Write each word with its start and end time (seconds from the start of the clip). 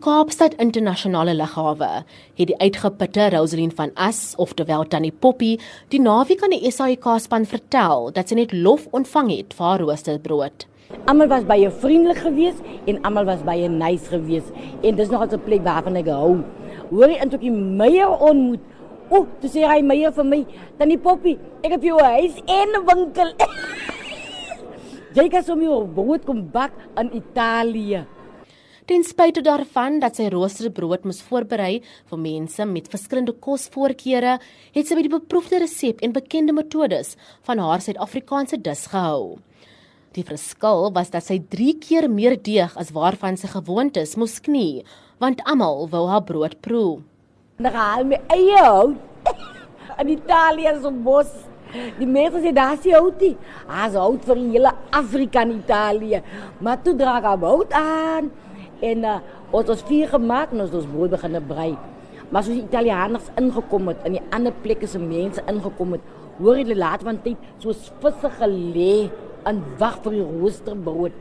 Kaapstad 0.00 0.54
Internasionale 0.56 1.34
Lughawe 1.36 1.88
het 2.38 2.48
die 2.48 2.56
uitgeputte 2.56 3.26
Rosaline 3.34 3.74
van 3.76 3.90
As, 4.00 4.32
oftewel 4.40 4.86
Tannie 4.88 5.12
Poppy, 5.12 5.58
die 5.92 5.98
naweek 6.00 6.40
aan 6.40 6.54
die 6.54 6.70
SAIK 6.72 7.04
span 7.20 7.44
vertel 7.44 8.06
dat 8.16 8.30
sy 8.30 8.38
net 8.38 8.54
lof 8.56 8.86
ontvang 8.96 9.28
het 9.34 9.52
vir 9.58 9.66
haar 9.66 9.82
roosterbrood. 9.84 10.64
Almal 11.04 11.28
was 11.28 11.44
baie 11.50 11.68
vriendelik 11.82 12.22
geweest 12.24 12.64
en 12.88 13.00
almal 13.04 13.28
was 13.28 13.42
baie 13.44 13.68
nice 13.68 14.08
geweest 14.08 14.48
en 14.80 14.96
dis 14.96 15.10
nog 15.12 15.26
'n 15.28 15.40
plek 15.44 15.64
waarvan 15.68 15.96
ek 16.00 16.08
hou. 16.08 16.40
Hoor 16.90 17.08
jy 17.10 17.20
intoe 17.20 17.50
meier 17.50 18.08
ontmoet? 18.08 18.60
O, 19.10 19.18
oh, 19.18 19.26
dis 19.42 19.52
hy 19.52 19.82
meier 19.82 20.12
vir 20.12 20.24
my. 20.24 20.46
Tannie 20.78 20.98
Poppy, 20.98 21.36
ek 21.62 21.72
het 21.72 21.82
jou 21.82 22.00
huis 22.00 22.40
en 22.46 22.68
'n 22.72 22.86
winkel. 22.88 23.34
jy 25.18 25.28
kan 25.28 25.42
sommer 25.42 25.86
brood 25.86 26.24
kom 26.24 26.48
bak 26.50 26.72
in 26.96 27.10
Italië. 27.12 28.06
Ten 28.90 29.04
spyte 29.06 29.38
daarvan 29.46 30.00
dat 30.02 30.16
sy 30.18 30.24
roosterbrood 30.32 31.04
moes 31.06 31.20
voorberei 31.22 31.76
vir 32.10 32.18
mense 32.18 32.64
met 32.66 32.88
verskillende 32.90 33.36
kosvoorkeure, 33.38 34.32
het 34.74 34.88
sy 34.88 34.96
by 34.98 35.04
die 35.06 35.12
beproefde 35.12 35.60
resep 35.62 36.02
en 36.02 36.10
bekende 36.16 36.50
metodes 36.56 37.12
van 37.46 37.62
haar 37.62 37.84
Suid-Afrikaanse 37.84 38.58
dis 38.58 38.82
gehou. 38.90 39.36
Die 40.18 40.26
verskil 40.26 40.88
was 40.96 41.14
dat 41.14 41.28
sy 41.28 41.38
3 41.54 41.76
keer 41.78 42.08
meer 42.10 42.34
deeg 42.34 42.74
as 42.74 42.90
waarvan 42.96 43.38
sy 43.38 43.52
gewoond 43.54 44.02
is 44.02 44.16
moes 44.18 44.40
knie, 44.42 44.82
want 45.22 45.46
almal 45.46 45.86
wou 45.94 46.08
haar 46.10 46.26
brood 46.26 46.58
proe. 46.58 46.98
Dan 47.62 47.78
haal 47.78 48.02
my 48.10 48.18
eie 48.34 48.58
hout. 48.58 48.98
In 50.02 50.14
Italië 50.18 50.74
'n 50.82 51.02
bos. 51.06 51.30
Die 52.02 52.10
mense 52.10 52.42
sê 52.42 52.50
daar 52.52 52.74
is 52.74 52.90
houtie. 52.90 53.36
As 53.68 53.94
hout 53.94 54.24
vir 54.26 54.36
hele 54.50 54.74
Afrika 54.90 55.42
en 55.42 55.60
Italië. 55.62 56.22
Maar 56.58 56.82
toe 56.82 56.96
dra 56.96 57.18
ek 57.18 57.38
hout 57.38 57.72
aan. 57.72 58.32
En 58.80 59.04
uh, 59.04 59.18
ons 59.52 59.68
het 59.68 59.82
vier 59.88 60.08
gemaak 60.08 60.52
en 60.54 60.64
ons 60.64 60.76
ons 60.80 60.90
brood 60.92 61.12
begin 61.12 61.36
brei. 61.48 61.72
Maar 62.30 62.44
soos 62.46 62.56
die 62.56 62.64
Italianers 62.64 63.26
ingekom 63.40 63.90
het 63.90 64.04
en 64.06 64.16
die 64.16 64.26
ander 64.30 64.54
plekke 64.64 64.88
se 64.88 65.00
mense 65.02 65.42
ingekom 65.50 65.96
het, 65.96 66.04
hoor 66.38 66.60
hulle 66.60 66.76
laat 66.78 67.02
van 67.04 67.18
tyd 67.24 67.40
soos 67.62 67.90
visse 68.00 68.30
gelê 68.38 69.10
en 69.48 69.60
wag 69.80 69.98
vir 70.04 70.20
die 70.20 70.28
roosterbrood. 70.28 71.16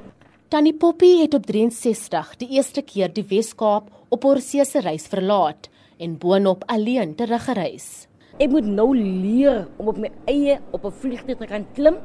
Tannie 0.49 0.73
Poppy 0.73 1.11
het 1.19 1.35
op 1.37 1.45
63 1.45 2.35
die 2.41 2.51
eerste 2.57 2.81
keer 2.85 3.11
die 3.13 3.25
Wes-Kaap 3.29 3.89
op 4.09 4.23
haar 4.25 4.39
seese 4.41 4.81
reis 4.85 5.05
verlaat 5.09 5.67
en 6.01 6.15
boonop 6.21 6.63
alleen 6.71 7.15
teruggereis. 7.19 8.07
Ek 8.39 8.49
moet 8.53 8.65
nou 8.65 8.93
leer 8.95 9.65
om 9.77 9.91
op 9.91 9.99
my 9.99 10.09
eie 10.31 10.59
op 10.71 10.85
'n 10.85 10.95
vliegtuig 11.01 11.37
te 11.37 11.45
kan 11.45 11.65
klim 11.75 11.97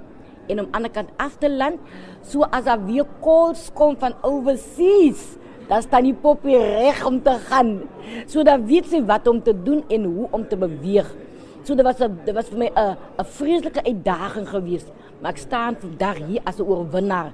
en 0.48 0.60
om 0.60 0.66
aan 0.66 0.66
die 0.66 0.76
ander 0.76 0.90
kant 0.90 1.10
af 1.16 1.38
te 1.38 1.48
land, 1.48 1.80
so 2.22 2.42
as 2.42 2.64
daar 2.64 2.84
weer 2.86 3.06
calls 3.22 3.70
kom 3.72 3.96
van 3.96 4.14
overseas 4.22 5.38
dan 5.68 5.82
staan 5.82 6.04
die 6.08 6.14
poppie 6.14 6.58
reg 6.58 7.04
om 7.06 7.22
te 7.22 7.36
gaan. 7.48 7.82
So 8.26 8.42
dan 8.42 8.66
weet 8.66 8.90
sy 8.90 9.00
wat 9.04 9.26
om 9.26 9.42
te 9.42 9.54
doen 9.62 9.84
en 9.88 10.04
hoe 10.04 10.28
om 10.30 10.48
te 10.48 10.56
beweeg. 10.56 11.08
So 11.64 11.74
dit 11.74 11.84
was 11.84 12.00
'n 12.00 12.20
dit 12.24 12.34
was 12.34 12.48
vir 12.48 12.58
my 12.58 12.70
'n 12.74 12.96
'n 13.18 13.24
vreeslike 13.24 13.84
uitdaging 13.84 14.48
geweest, 14.48 14.92
maar 15.20 15.32
ek 15.32 15.38
staan 15.38 15.76
vandag 15.80 16.16
hier 16.26 16.40
as 16.44 16.58
'n 16.58 16.68
oorwinnaar. 16.68 17.32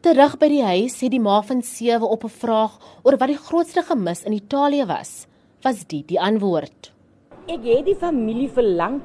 Terug 0.00 0.36
by 0.38 0.48
die 0.48 0.62
huis 0.62 1.00
het 1.00 1.10
die 1.10 1.20
ma 1.20 1.40
van 1.42 1.62
sewe 1.62 2.06
op 2.06 2.24
'n 2.24 2.28
vraag 2.28 2.78
oor 3.02 3.16
wat 3.16 3.28
die 3.28 3.44
grootste 3.48 3.82
gemis 3.82 4.22
in 4.24 4.32
Italië 4.32 4.84
was, 4.86 5.26
was 5.62 5.86
dit 5.86 6.08
die 6.08 6.20
antwoord. 6.20 6.92
Ek 7.46 7.64
het 7.64 7.84
die 7.84 7.94
familie 7.94 8.48
verlang, 8.48 9.00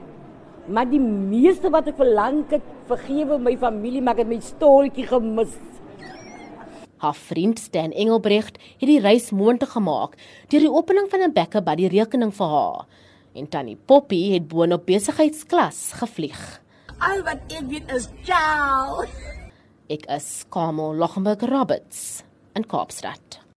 maar 0.67 0.89
die 0.89 0.99
meeste 0.99 1.69
wat 1.69 1.87
ek 1.87 1.95
verlang 1.95 2.43
het, 2.49 2.61
vergewe 2.85 3.39
my 3.39 3.57
familie, 3.57 4.01
maar 4.01 4.13
ek 4.13 4.19
het 4.19 4.27
my 4.27 4.39
storieetjie 4.39 5.07
gemis. 5.07 5.57
Haar 7.01 7.15
vriend 7.17 7.59
Stan 7.59 7.91
Engelbrecht 7.91 8.59
het 8.77 8.85
die 8.85 8.99
reis 9.01 9.31
moontlik 9.33 9.71
gemaak 9.73 10.13
deur 10.53 10.61
die 10.61 10.69
opening 10.69 11.07
van 11.09 11.23
'n 11.25 11.33
bekke 11.33 11.61
by 11.65 11.75
die 11.75 11.89
rekening 11.89 12.33
vir 12.33 12.45
haar. 12.53 12.85
En 13.33 13.49
Tannie 13.49 13.77
Poppy 13.85 14.33
het 14.33 14.47
boonop 14.47 14.85
besigheidsklas 14.85 15.97
gevlieg. 15.97 16.61
Al 16.99 17.23
wat 17.23 17.41
ek 17.49 17.65
weet 17.69 17.91
is 17.91 18.09
ciao. 18.23 19.01
Ek 19.89 20.05
is 20.05 20.45
Kamo 20.49 20.93
Lochenberg 20.93 21.41
Roberts 21.41 22.23
in 22.53 22.67
Kaapstad. 22.67 23.50